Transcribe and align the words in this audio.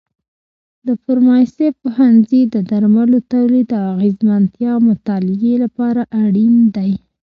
د 0.85 0.87
فارمسي 1.03 1.67
پوهنځی 1.81 2.41
د 2.53 2.55
درملو 2.69 3.17
تولید 3.33 3.69
او 3.79 3.83
اغیزمنتیا 3.95 4.73
مطالعې 4.87 5.53
لپاره 5.63 6.01
اړین 6.23 6.55
دی. 6.75 6.91